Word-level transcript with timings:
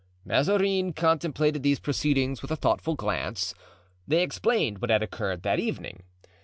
Mazarin 0.25 0.93
contemplated 0.93 1.61
these 1.61 1.79
proceedings 1.79 2.41
with 2.41 2.49
a 2.49 2.55
thoughtful 2.55 2.95
glance. 2.95 3.53
They 4.07 4.23
explained 4.23 4.79
what 4.79 4.89
had 4.89 5.03
occurred 5.03 5.43
that 5.43 5.59
evening. 5.59 6.01